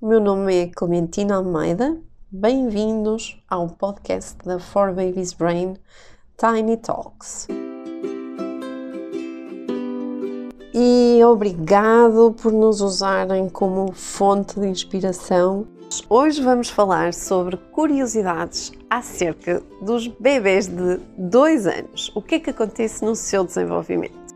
o 0.00 0.06
meu 0.06 0.20
nome 0.20 0.54
é 0.54 0.66
Clementina 0.68 1.36
Almeida. 1.36 1.98
Bem-vindos 2.30 3.42
ao 3.50 3.68
podcast 3.68 4.36
da 4.44 4.60
For 4.60 4.94
Babies 4.94 5.32
Brain 5.32 5.74
Tiny 6.36 6.76
Talks. 6.76 7.48
E 10.72 11.20
obrigado 11.24 12.32
por 12.40 12.52
nos 12.52 12.80
usarem 12.80 13.48
como 13.48 13.92
fonte 13.92 14.60
de 14.60 14.68
inspiração. 14.68 15.66
Hoje 16.08 16.42
vamos 16.42 16.68
falar 16.68 17.12
sobre 17.12 17.56
curiosidades 17.56 18.70
acerca 18.88 19.60
dos 19.82 20.06
bebês 20.06 20.68
de 20.68 21.00
2 21.16 21.66
anos. 21.66 22.12
O 22.14 22.22
que 22.22 22.36
é 22.36 22.38
que 22.38 22.50
acontece 22.50 23.04
no 23.04 23.16
seu 23.16 23.42
desenvolvimento? 23.42 24.27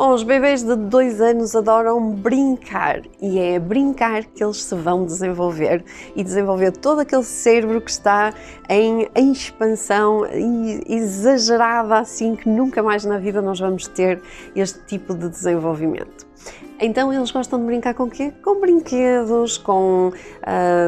Bom, 0.00 0.14
os 0.14 0.22
bebês 0.22 0.62
de 0.62 0.74
dois 0.76 1.20
anos 1.20 1.54
adoram 1.54 2.12
brincar 2.12 3.02
e 3.20 3.38
é 3.38 3.56
a 3.56 3.60
brincar 3.60 4.24
que 4.24 4.42
eles 4.42 4.64
se 4.64 4.74
vão 4.74 5.04
desenvolver 5.04 5.84
e 6.16 6.24
desenvolver 6.24 6.72
todo 6.72 7.00
aquele 7.00 7.22
cérebro 7.22 7.82
que 7.82 7.90
está 7.90 8.32
em, 8.66 9.10
em 9.14 9.30
expansão 9.30 10.24
exagerada, 10.88 11.98
assim 11.98 12.34
que 12.34 12.48
nunca 12.48 12.82
mais 12.82 13.04
na 13.04 13.18
vida 13.18 13.42
nós 13.42 13.60
vamos 13.60 13.86
ter 13.88 14.22
este 14.56 14.78
tipo 14.86 15.14
de 15.14 15.28
desenvolvimento. 15.28 16.26
Então 16.80 17.12
eles 17.12 17.30
gostam 17.30 17.60
de 17.60 17.66
brincar 17.66 17.92
com 17.92 18.08
quê? 18.08 18.32
Com 18.42 18.58
brinquedos, 18.58 19.58
com 19.58 20.12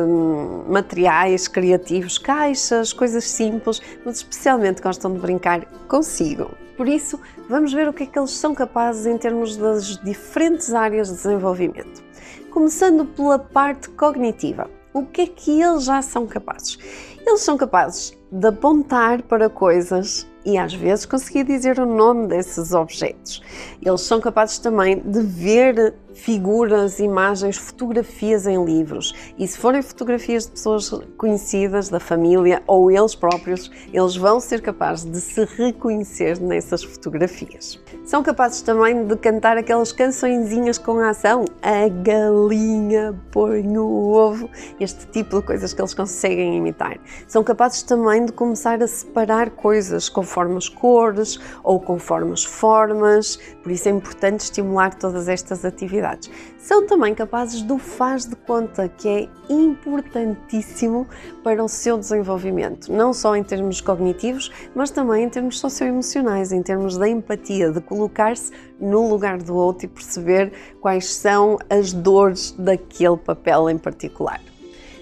hum, 0.09 0.65
materiais 0.71 1.47
criativos, 1.49 2.17
caixas, 2.17 2.95
coisas 2.95 3.25
simples, 3.25 3.83
mas 4.07 4.17
especialmente 4.17 4.81
gostam 4.81 5.13
de 5.13 5.19
brincar 5.19 5.67
consigo. 5.87 6.62
Por 6.77 6.89
isso, 6.89 7.21
vamos 7.49 7.73
ver 7.73 7.89
o 7.89 7.93
que 7.93 8.05
é 8.05 8.07
que 8.07 8.19
eles 8.19 8.31
são 8.31 8.55
capazes 8.55 9.07
em 9.07 9.19
termos 9.19 9.57
das 9.57 9.97
diferentes 9.99 10.73
áreas 10.73 11.09
de 11.09 11.15
desenvolvimento. 11.15 12.03
Começando 12.51 13.05
pela 13.05 13.39
parte 13.39 13.89
cognitiva. 13.91 14.71
O 14.93 15.07
que 15.07 15.23
é 15.23 15.27
que 15.27 15.61
eles 15.61 15.85
já 15.85 16.03
são 16.03 16.27
capazes? 16.27 16.79
Eles 17.27 17.41
são 17.41 17.57
capazes 17.57 18.17
de 18.31 18.47
apontar 18.47 19.23
para 19.23 19.49
coisas 19.49 20.27
e 20.45 20.59
às 20.59 20.75
vezes 20.75 21.07
conseguir 21.07 21.45
dizer 21.45 21.79
o 21.79 21.87
nome 21.87 22.27
desses 22.27 22.73
objetos. 22.73 23.43
Eles 23.81 24.01
são 24.03 24.21
capazes 24.21 24.59
também 24.59 24.99
de 25.01 25.21
ver 25.21 25.95
figuras, 26.15 26.99
imagens, 26.99 27.57
fotografias 27.57 28.47
em 28.47 28.63
livros. 28.65 29.33
E 29.39 29.47
se 29.47 29.59
forem 29.59 29.83
fotografias 29.83 30.45
de 30.47 30.53
pessoas 30.53 30.91
conhecidas 31.17 31.89
da 31.89 31.99
família 31.99 32.63
ou 32.67 32.91
eles 32.91 33.15
próprios, 33.15 33.71
eles 33.93 34.17
vão 34.17 34.41
ser 34.41 34.61
capazes 34.61 35.11
de 35.11 35.21
se 35.21 35.45
reconhecer 35.57 36.41
nessas 36.41 36.83
fotografias. 36.83 37.81
São 38.05 38.23
capazes 38.23 38.63
também 38.63 39.07
de 39.07 39.17
cantar 39.17 39.57
aquelas 39.57 39.93
cançõezinhas 39.93 40.79
com 40.79 40.99
a 40.99 41.11
ação, 41.11 41.45
a 41.63 41.89
galinha 41.89 43.19
põe 43.31 43.77
o 43.79 44.13
ovo, 44.13 44.51
este 44.81 45.07
tipo 45.07 45.41
de 45.41 45.47
coisas 45.47 45.73
que 45.73 45.81
eles 45.81 45.95
conseguem 45.95 46.57
imitar. 46.57 46.99
São 47.27 47.43
capazes 47.43 47.83
também 47.83 48.27
de 48.27 48.33
começar 48.33 48.83
a 48.83 48.87
separar 48.87 49.51
coisas 49.51 50.09
conforme 50.33 50.57
as 50.57 50.69
cores 50.69 51.39
ou 51.63 51.79
conforme 51.79 52.33
as 52.33 52.43
formas, 52.43 53.39
por 53.63 53.71
isso 53.71 53.87
é 53.89 53.93
importante 53.93 54.41
estimular 54.41 54.95
todas 54.95 55.29
estas 55.29 55.63
atividades. 55.63 56.31
São 56.59 56.87
também 56.87 57.15
capazes 57.15 57.61
do 57.61 57.77
faz 57.77 58.25
de 58.25 58.35
conta, 58.35 58.89
que 58.89 59.09
é 59.09 59.29
importantíssimo 59.53 61.07
para 61.45 61.63
o 61.63 61.69
seu 61.69 61.99
desenvolvimento, 61.99 62.91
não 62.91 63.13
só 63.13 63.37
em 63.37 63.43
termos 63.43 63.83
cognitivos, 63.83 64.51
mas 64.75 64.91
também 64.91 65.25
em 65.25 65.29
termos 65.29 65.61
socioemocionais, 65.61 66.51
em 66.51 66.63
termos 66.63 66.97
da 66.97 67.07
empatia, 67.07 67.71
de 67.71 67.83
colocar-se 67.83 68.53
no 68.81 69.11
lugar 69.11 69.37
do 69.37 69.55
outro 69.55 69.85
e 69.85 69.89
perceber 69.89 70.53
quais 70.81 71.13
são 71.13 71.59
as 71.69 71.93
dores 71.93 72.53
daquele 72.53 73.19
papel 73.19 73.69
em 73.69 73.77
particular. 73.77 74.41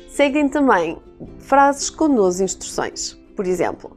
Seguem 0.09 0.49
também 0.49 0.99
frases 1.39 1.89
com 1.89 2.13
duas 2.13 2.41
instruções. 2.41 3.17
Por 3.37 3.47
exemplo, 3.47 3.97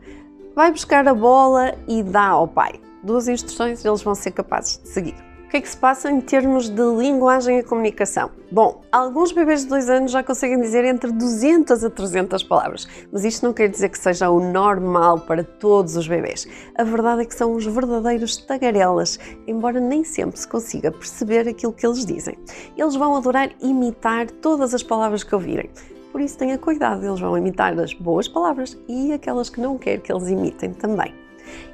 vai 0.56 0.72
buscar 0.72 1.08
a 1.08 1.14
bola 1.14 1.76
e 1.88 2.04
dá 2.04 2.28
ao 2.28 2.48
pai. 2.48 2.80
Duas 3.04 3.28
instruções 3.28 3.84
eles 3.84 4.02
vão 4.02 4.16
ser 4.16 4.32
capazes 4.32 4.80
de 4.82 4.90
seguir 4.90 5.34
que 5.54 5.58
é 5.58 5.62
que 5.62 5.70
se 5.70 5.78
passa 5.78 6.10
em 6.10 6.20
termos 6.20 6.68
de 6.68 6.82
linguagem 6.82 7.60
e 7.60 7.64
comunicação? 7.64 8.32
Bom, 8.52 8.82
alguns 8.92 9.32
bebês 9.32 9.62
de 9.62 9.68
2 9.68 9.88
anos 9.88 10.12
já 10.12 10.24
conseguem 10.24 10.60
dizer 10.60 10.84
entre 10.84 11.12
200 11.12 11.84
a 11.84 11.92
300 11.92 12.42
palavras, 12.42 12.88
mas 13.12 13.24
isto 13.24 13.46
não 13.46 13.54
quer 13.54 13.70
dizer 13.70 13.90
que 13.90 14.00
seja 14.00 14.32
o 14.32 14.40
normal 14.40 15.20
para 15.20 15.44
todos 15.44 15.96
os 15.96 16.08
bebês. 16.08 16.48
A 16.76 16.84
verdade 16.84 17.22
é 17.22 17.26
que 17.26 17.36
são 17.36 17.54
os 17.54 17.68
verdadeiros 17.68 18.36
tagarelas, 18.36 19.20
embora 19.46 19.80
nem 19.80 20.04
sempre 20.04 20.40
se 20.40 20.48
consiga 20.48 20.92
perceber 20.92 21.48
aquilo 21.48 21.72
que 21.72 21.86
eles 21.86 22.04
dizem. 22.04 22.36
Eles 22.76 22.96
vão 22.96 23.16
adorar 23.16 23.52
imitar 23.62 24.32
todas 24.32 24.74
as 24.74 24.82
palavras 24.82 25.24
que 25.24 25.36
ouvirem. 25.36 25.70
Por 26.14 26.22
isso 26.22 26.38
tenha 26.38 26.58
cuidado, 26.58 27.04
eles 27.04 27.20
vão 27.20 27.38
imitar 27.38 27.78
as 27.78 27.94
boas 27.94 28.28
palavras 28.28 28.78
e 28.88 29.12
aquelas 29.12 29.50
que 29.50 29.60
não 29.60 29.78
quer 29.78 30.00
que 30.00 30.14
eles 30.14 30.30
imitem 30.30 30.72
também 30.72 31.24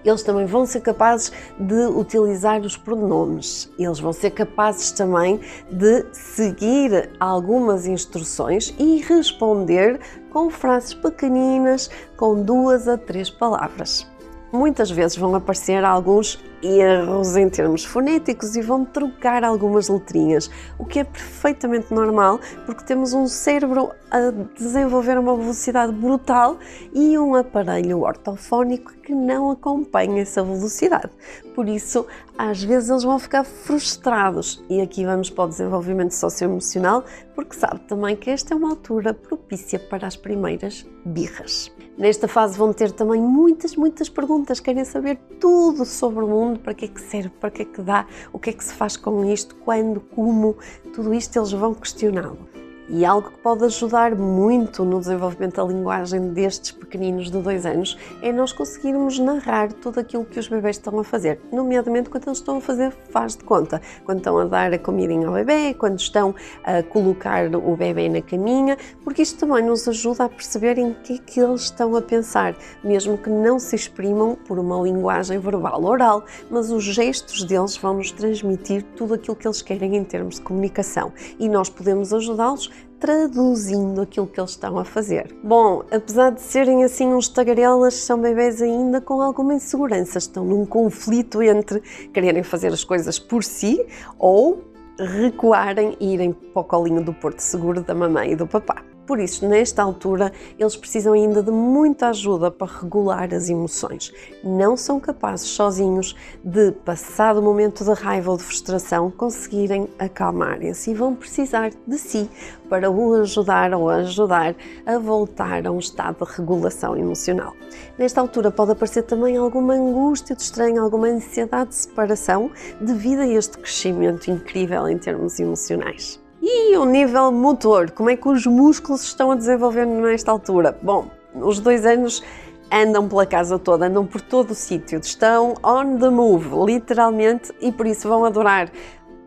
eles 0.04 0.24
também 0.24 0.46
vão 0.46 0.66
ser 0.66 0.82
capazes 0.82 1.32
de 1.60 1.86
utilizar 1.86 2.62
os 2.62 2.76
pronomes, 2.76 3.72
eles 3.78 4.00
vão 4.00 4.12
ser 4.12 4.32
capazes 4.32 4.92
também 4.92 5.40
de 5.72 6.06
seguir 6.12 7.10
algumas 7.20 7.86
instruções 7.86 8.74
e 8.80 9.02
responder 9.02 10.00
com 10.32 10.50
frases 10.50 10.94
pequeninas 10.94 11.90
com 12.18 12.42
duas 12.44 12.88
a 12.88 12.98
três 12.98 13.30
palavras. 13.30 14.08
Muitas 14.52 14.90
vezes 14.90 15.16
vão 15.16 15.36
aparecer 15.36 15.84
alguns 15.84 16.40
erros 16.62 17.36
em 17.36 17.50
termos 17.50 17.86
fonéticos 17.86 18.56
e 18.56 18.62
vão 18.62 18.86
trocar 18.86 19.44
algumas 19.44 19.90
letrinhas, 19.90 20.50
o 20.78 20.86
que 20.86 21.00
é 21.00 21.04
perfeitamente 21.04 21.94
normal 21.94 22.40
porque 22.66 22.84
temos 22.84 23.14
um 23.14 23.28
cérebro 23.28 23.92
a 24.12 24.32
desenvolver 24.58 25.18
uma 25.18 25.36
velocidade 25.36 25.92
brutal 25.92 26.58
e 26.94 27.18
um 27.18 27.36
aparelho 27.36 28.02
ortofónico 28.02 28.94
que 29.04 29.14
não 29.14 29.52
acompanha 29.52 30.22
essa 30.22 30.44
velocidade. 30.44 31.12
Por 31.54 31.68
isso, 31.68 32.06
às 32.38 32.64
vezes 32.64 32.90
eles 32.90 33.04
vão 33.04 33.20
ficar 33.20 33.44
frustrados 33.44 34.64
e 34.70 34.82
aqui 34.82 35.06
vamos 35.06 35.30
para 35.30 35.44
o 35.44 35.48
desenvolvimento 35.48 36.12
socioemocional 36.12 37.04
porque 37.36 37.56
sabe 37.56 37.82
também 37.82 38.16
que 38.16 38.30
esta 38.30 38.54
é 38.54 38.58
uma 38.58 38.70
altura 38.70 39.14
propícia 39.14 39.80
para 39.80 40.08
as 40.08 40.16
primeiras 40.16 40.86
birras. 41.06 41.72
Nesta 41.98 42.30
fase 42.30 42.58
vão 42.58 42.72
ter 42.72 42.94
também 42.94 43.22
muitas, 43.22 43.76
muitas 43.76 44.08
perguntas, 44.08 44.62
querem 44.62 44.86
saber 44.86 45.18
tudo 45.38 45.84
sobre 45.84 46.24
o 46.24 46.28
mundo 46.30 46.49
mundo, 46.50 46.60
para 46.60 46.74
que 46.74 46.86
é 46.86 46.88
que 46.88 47.02
serve, 47.02 47.30
para 47.30 47.52
que 47.52 47.62
é 47.62 47.66
que 47.66 47.82
dá, 47.82 48.06
o 48.34 48.40
que 48.40 48.50
é 48.50 48.54
que 48.54 48.64
se 48.64 48.74
faz 48.74 48.98
com 48.98 49.26
isto, 49.26 49.56
quando, 49.56 50.00
como, 50.02 50.58
tudo 50.94 51.14
isto 51.14 51.38
eles 51.38 51.52
vão 51.52 51.74
questioná-lo. 51.74 52.48
E 52.92 53.06
algo 53.06 53.30
que 53.30 53.38
pode 53.38 53.64
ajudar 53.66 54.16
muito 54.16 54.84
no 54.84 55.00
desenvolvimento 55.00 55.58
da 55.58 55.64
linguagem 55.64 56.30
destes 56.34 56.72
pequeninos 56.72 57.30
de 57.30 57.40
dois 57.40 57.64
anos 57.64 57.96
é 58.20 58.34
nós 58.34 58.52
conseguirmos 58.52 59.20
narrar 59.20 59.72
tudo 59.72 60.00
aquilo 60.00 60.26
que 60.26 60.40
os 60.40 60.48
bebés 60.48 60.78
estão 60.78 60.98
a 60.98 61.04
fazer, 61.04 61.40
nomeadamente 61.52 62.10
quando 62.10 62.28
eles 62.28 62.40
estão 62.40 62.58
a 62.58 62.62
fazer 62.62 62.92
faz 63.12 63.36
de 63.36 63.44
conta, 63.44 63.80
quando 64.04 64.18
estão 64.18 64.40
a 64.40 64.46
dar 64.46 64.74
a 64.74 64.80
comidinha 64.80 65.28
ao 65.28 65.34
bebê, 65.36 65.76
quando 65.76 66.00
estão 66.00 66.34
a 66.64 66.82
colocar 66.82 67.56
o 67.56 67.78
bebê 67.78 68.10
na 68.10 68.24
caminha, 68.24 68.76
porque 69.04 69.22
isto 69.22 69.38
também 69.40 69.64
nos 69.64 69.88
ajuda 69.88 70.24
a 70.24 70.30
perceber 70.30 70.80
em 70.80 70.94
que 71.04 71.14
é 71.14 71.18
que 71.20 71.40
eles 71.40 71.62
estão 71.62 71.96
a 71.96 72.02
pensar, 72.02 72.56
mesmo 72.84 73.20
que 73.20 73.30
não 73.30 73.60
se 73.60 73.76
exprimam 73.76 74.36
por 74.48 74.58
uma 74.58 74.82
linguagem 74.82 75.38
verbal 75.38 75.84
oral, 75.84 76.26
mas 76.50 76.72
os 76.72 76.84
gestos 76.84 77.44
deles 77.44 77.78
vão 77.78 77.94
nos 77.94 78.12
transmitir 78.12 78.84
tudo 78.96 79.14
aquilo 79.14 79.36
que 79.36 79.48
eles 79.48 79.62
querem 79.62 79.96
em 79.96 80.04
termos 80.04 80.36
de 80.36 80.42
comunicação. 80.42 81.14
E 81.38 81.48
nós 81.48 81.70
podemos 81.70 82.12
ajudá-los 82.12 82.70
traduzindo 83.00 84.02
aquilo 84.02 84.28
que 84.28 84.40
eles 84.40 84.52
estão 84.52 84.78
a 84.78 84.84
fazer. 84.84 85.34
Bom, 85.44 85.84
apesar 85.90 86.32
de 86.32 86.42
serem 86.42 86.84
assim 86.84 87.08
uns 87.08 87.30
tagarelas, 87.30 87.94
são 87.94 88.20
bebés 88.20 88.62
ainda 88.62 89.00
com 89.00 89.22
alguma 89.22 89.54
insegurança, 89.54 90.18
estão 90.18 90.44
num 90.44 90.66
conflito 90.66 91.42
entre 91.42 91.82
quererem 92.14 92.44
fazer 92.44 92.74
as 92.74 92.84
coisas 92.84 93.18
por 93.18 93.44
si 93.44 93.86
ou 94.18 94.64
recuarem 95.00 95.96
e 96.00 96.14
irem 96.14 96.34
para 96.34 96.62
o 96.62 96.66
colinho 96.66 97.02
do 97.02 97.14
porto 97.14 97.40
seguro 97.40 97.82
da 97.82 97.96
mamãe 97.96 98.34
e 98.34 98.36
do 98.36 98.46
papá. 98.46 98.84
Por 99.10 99.20
isso, 99.20 99.48
nesta 99.48 99.82
altura, 99.82 100.32
eles 100.60 100.76
precisam 100.76 101.14
ainda 101.14 101.42
de 101.42 101.50
muita 101.50 102.10
ajuda 102.10 102.52
para 102.52 102.72
regular 102.72 103.34
as 103.34 103.50
emoções. 103.50 104.14
Não 104.44 104.78
são 104.78 105.00
capazes 105.00 105.48
sozinhos 105.48 106.16
de, 106.44 106.72
passado 106.72 107.40
o 107.40 107.42
momento 107.42 107.84
de 107.84 107.92
raiva 107.92 108.30
ou 108.30 108.38
de 108.38 108.44
frustração, 108.44 109.10
conseguirem 109.10 109.90
acalmarem-se 109.98 110.92
e 110.92 110.94
vão 110.94 111.16
precisar 111.16 111.72
de 111.88 111.98
si 111.98 112.30
para 112.70 112.92
o 112.92 113.16
ajudar 113.16 113.74
ou 113.74 113.90
ajudar 113.90 114.56
a 114.86 115.00
voltar 115.00 115.66
a 115.66 115.72
um 115.72 115.80
estado 115.80 116.24
de 116.24 116.32
regulação 116.32 116.96
emocional. 116.96 117.56
Nesta 117.98 118.22
altura 118.22 118.52
pode 118.52 118.74
aparecer 118.74 119.02
também 119.02 119.38
alguma 119.38 119.74
angústia 119.74 120.36
de 120.36 120.44
estranho, 120.44 120.84
alguma 120.84 121.08
ansiedade 121.08 121.72
de 121.72 121.78
separação 121.78 122.52
devido 122.80 123.22
a 123.22 123.28
este 123.28 123.58
crescimento 123.58 124.30
incrível 124.30 124.88
em 124.88 125.00
termos 125.00 125.40
emocionais. 125.40 126.22
E 126.52 126.76
o 126.78 126.84
nível 126.84 127.32
motor, 127.32 127.92
como 127.92 128.10
é 128.10 128.16
que 128.16 128.28
os 128.28 128.48
músculos 128.48 129.04
estão 129.04 129.30
a 129.30 129.36
desenvolver 129.36 129.86
nesta 129.86 130.32
altura? 130.32 130.76
Bom, 130.82 131.06
os 131.36 131.60
dois 131.60 131.86
anos 131.86 132.24
andam 132.72 133.08
pela 133.08 133.24
casa 133.24 133.60
toda, 133.60 133.86
andam 133.86 134.04
por 134.04 134.20
todo 134.20 134.50
o 134.50 134.56
sítio, 134.56 135.00
estão 135.00 135.54
on 135.64 135.98
the 136.00 136.10
move, 136.10 136.50
literalmente, 136.66 137.54
e 137.62 137.72
por 137.72 137.86
isso 137.86 138.08
vão 138.08 138.26
adorar 138.26 138.72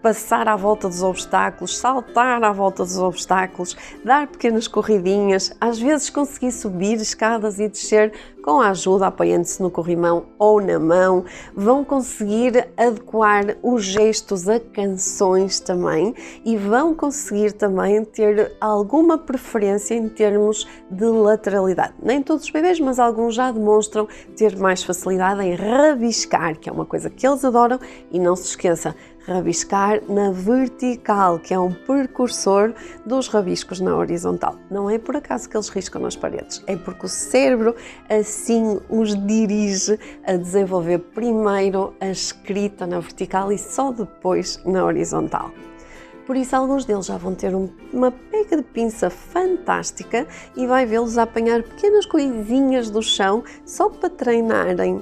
passar 0.03 0.49
à 0.49 0.57
volta 0.57 0.89
dos 0.89 1.03
obstáculos, 1.03 1.79
saltar 1.79 2.43
à 2.43 2.53
volta 2.53 2.83
dos 2.83 2.99
obstáculos, 2.99 3.77
dar 4.05 4.27
pequenas 4.27 4.67
corridinhas, 4.67 5.53
às 5.61 5.79
vezes 5.79 6.11
conseguir 6.11 6.51
subir 6.51 7.01
escadas 7.01 7.61
e 7.61 7.69
descer 7.69 8.13
com 8.43 8.61
a 8.61 8.71
ajuda, 8.71 9.07
apoiando-se 9.07 9.63
no 9.63 9.71
corrimão 9.71 10.27
ou 10.39 10.61
na 10.61 10.79
mão, 10.79 11.25
vão 11.55 11.85
conseguir 11.85 12.69
adequar 12.77 13.57
os 13.63 13.85
gestos 13.85 14.49
a 14.49 14.59
canções 14.59 15.61
também 15.61 16.13
e 16.45 16.57
vão 16.57 16.93
conseguir 16.95 17.53
também 17.53 18.05
ter 18.05 18.57
alguma 18.61 19.17
preferência 19.17 19.95
em 19.95 20.09
termos 20.09 20.67
de 20.91 21.05
lateralidade. 21.05 21.95
Nem 22.03 22.21
todos 22.21 22.45
os 22.45 22.51
bebês, 22.51 22.81
mas 22.81 22.99
alguns 22.99 23.37
já 23.37 23.53
demonstram 23.53 24.09
ter 24.37 24.57
mais 24.57 24.83
facilidade 24.83 25.43
em 25.43 25.55
rabiscar, 25.55 26.59
que 26.59 26.69
é 26.69 26.73
uma 26.73 26.85
coisa 26.85 27.09
que 27.09 27.25
eles 27.25 27.45
adoram 27.45 27.79
e 28.11 28.19
não 28.19 28.35
se 28.35 28.49
esqueça, 28.49 28.97
rabiscar 29.27 30.01
na 30.09 30.31
vertical, 30.31 31.39
que 31.39 31.55
é 31.55 31.59
um 31.59 31.73
precursor 31.73 32.75
dos 33.07 33.29
rabiscos 33.29 33.81
na 33.81 33.97
horizontal. 33.97 34.57
Não 34.71 34.89
é 34.89 34.99
por 34.99 35.17
acaso 35.17 35.49
que 35.49 35.57
eles 35.57 35.69
riscam 35.69 36.03
nas 36.03 36.17
paredes, 36.17 36.63
é 36.67 36.77
porque 36.77 37.07
o 37.07 37.09
cérebro 37.09 37.75
assim 38.09 38.81
os 38.89 39.15
dirige 39.27 39.99
a 40.27 40.37
desenvolver 40.37 40.99
primeiro 40.99 41.95
a 42.01 42.09
escrita 42.09 42.87
na 42.87 43.01
vertical 43.01 43.53
e 43.53 43.59
só 43.59 43.93
depois 43.93 44.61
na 44.65 44.85
horizontal. 44.85 45.51
Por 46.27 46.37
isso, 46.37 46.55
alguns 46.55 46.85
deles 46.85 47.07
já 47.07 47.17
vão 47.17 47.35
ter 47.35 47.53
uma 47.93 48.13
pega 48.13 48.57
de 48.57 48.63
pinça 48.63 49.11
fantástica 49.11 50.27
e 50.57 50.67
vai 50.67 50.87
vê-los 50.87 51.19
apanhar 51.19 51.63
pequenas 51.63 52.07
coisinhas 52.07 52.91
do 52.91 53.03
chão 53.03 53.43
só 53.67 53.89
para 53.89 54.09
treinarem 54.09 55.01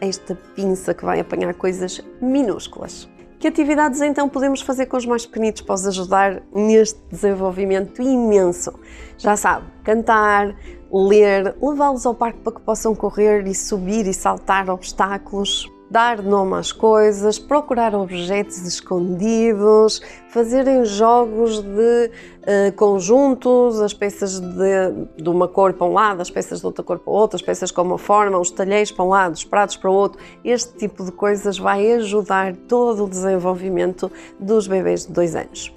esta 0.00 0.34
pinça 0.56 0.94
que 0.94 1.04
vai 1.04 1.20
apanhar 1.20 1.54
coisas 1.54 2.00
minúsculas. 2.20 3.08
Que 3.42 3.48
atividades 3.48 4.00
então 4.00 4.28
podemos 4.28 4.60
fazer 4.60 4.86
com 4.86 4.96
os 4.96 5.04
mais 5.04 5.26
pequenitos 5.26 5.62
para 5.62 5.74
os 5.74 5.84
ajudar 5.84 6.40
neste 6.54 7.00
desenvolvimento 7.10 8.00
imenso? 8.00 8.72
Já 9.18 9.36
sabe, 9.36 9.66
cantar, 9.82 10.54
ler, 10.92 11.52
levá-los 11.60 12.06
ao 12.06 12.14
parque 12.14 12.38
para 12.38 12.52
que 12.52 12.60
possam 12.60 12.94
correr 12.94 13.44
e 13.48 13.52
subir 13.52 14.06
e 14.06 14.14
saltar 14.14 14.70
obstáculos, 14.70 15.68
dar 15.92 16.22
nome 16.22 16.56
às 16.56 16.72
coisas, 16.72 17.38
procurar 17.38 17.94
objetos 17.94 18.66
escondidos, 18.66 20.00
fazerem 20.30 20.86
jogos 20.86 21.60
de 21.60 22.10
uh, 22.10 22.72
conjuntos, 22.76 23.78
as 23.78 23.92
peças 23.92 24.40
de, 24.40 25.22
de, 25.22 25.28
uma 25.28 25.46
cor 25.46 25.74
para 25.74 25.86
um 25.86 25.92
lado, 25.92 26.22
as 26.22 26.30
peças 26.30 26.60
de 26.60 26.66
outra 26.66 26.82
cor 26.82 26.98
para 26.98 27.12
outra, 27.12 27.36
as 27.36 27.42
peças 27.42 27.70
com 27.70 27.82
uma 27.82 27.98
forma, 27.98 28.38
os 28.38 28.50
talheres 28.50 28.90
para 28.90 29.04
um 29.04 29.08
lado, 29.10 29.34
os 29.34 29.44
pratos 29.44 29.76
para 29.76 29.90
o 29.90 29.92
outro. 29.92 30.18
Este 30.42 30.78
tipo 30.78 31.04
de 31.04 31.12
coisas 31.12 31.58
vai 31.58 31.92
ajudar 31.92 32.56
todo 32.66 33.04
o 33.04 33.08
desenvolvimento 33.08 34.10
dos 34.40 34.66
bebês 34.66 35.06
de 35.06 35.12
dois 35.12 35.36
anos. 35.36 35.70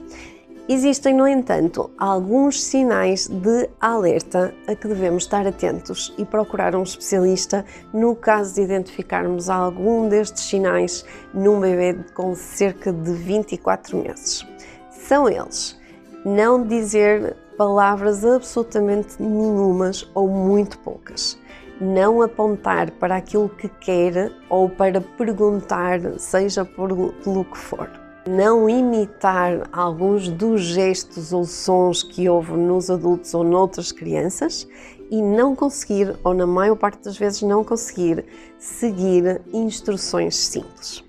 Existem, 0.67 1.13
no 1.13 1.27
entanto, 1.27 1.91
alguns 1.95 2.63
sinais 2.63 3.27
de 3.27 3.69
alerta 3.79 4.51
a 4.67 4.73
que 4.73 4.87
devemos 4.87 5.21
estar 5.21 5.45
atentos 5.45 6.11
e 6.17 6.25
procurar 6.25 6.75
um 6.75 6.81
especialista 6.81 7.63
no 7.93 8.15
caso 8.15 8.55
de 8.55 8.61
identificarmos 8.61 9.47
algum 9.47 10.09
destes 10.09 10.45
sinais 10.45 11.05
num 11.31 11.59
bebê 11.59 11.93
com 12.15 12.33
cerca 12.33 12.91
de 12.91 13.11
24 13.11 13.95
meses. 13.95 14.43
São 14.89 15.29
eles: 15.29 15.79
não 16.25 16.63
dizer 16.63 17.35
palavras 17.55 18.25
absolutamente 18.25 19.21
nenhumas 19.21 20.09
ou 20.15 20.27
muito 20.27 20.79
poucas. 20.79 21.37
Não 21.79 22.23
apontar 22.23 22.89
para 22.89 23.17
aquilo 23.17 23.49
que 23.49 23.69
quer 23.69 24.31
ou 24.49 24.67
para 24.67 24.99
perguntar, 24.99 25.99
seja 26.17 26.65
por, 26.65 26.89
pelo 27.23 27.45
que 27.45 27.57
for 27.57 28.04
não 28.27 28.67
imitar 28.69 29.69
alguns 29.71 30.27
dos 30.27 30.61
gestos 30.61 31.31
ou 31.31 31.45
sons 31.45 32.01
que 32.01 32.27
houve 32.27 32.53
nos 32.53 32.89
adultos 32.89 33.33
ou 33.33 33.43
noutras 33.43 33.91
crianças 33.91 34.67
e 35.11 35.21
não 35.21 35.55
conseguir, 35.55 36.15
ou 36.23 36.33
na 36.33 36.47
maior 36.47 36.75
parte 36.75 37.03
das 37.03 37.17
vezes 37.17 37.41
não 37.43 37.63
conseguir, 37.63 38.25
seguir 38.57 39.41
instruções 39.53 40.35
simples. 40.35 41.03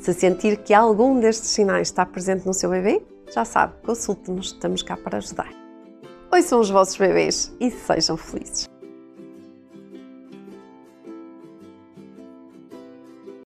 Se 0.00 0.12
sentir 0.14 0.58
que 0.58 0.72
algum 0.72 1.18
destes 1.18 1.50
sinais 1.50 1.88
está 1.88 2.06
presente 2.06 2.46
no 2.46 2.54
seu 2.54 2.70
bebê, 2.70 3.02
já 3.32 3.44
sabe, 3.44 3.74
consulte-nos, 3.84 4.48
estamos 4.48 4.82
cá 4.82 4.96
para 4.96 5.18
ajudar. 5.18 5.50
Oi, 6.30 6.42
são 6.42 6.60
os 6.60 6.70
vossos 6.70 6.96
bebês 6.96 7.52
e 7.58 7.70
sejam 7.70 8.16
felizes. 8.16 8.73